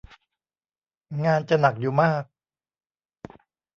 [1.25, 2.23] งานจะหนักอยู่มาก